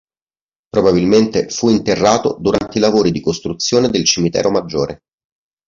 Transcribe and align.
Probabilmente 0.69 1.49
fu 1.49 1.69
interrato 1.69 2.35
durante 2.39 2.79
i 2.79 2.81
lavori 2.81 3.11
di 3.11 3.21
costruzione 3.21 3.87
del 3.89 4.03
Cimitero 4.03 4.49
Maggiore. 4.49 5.01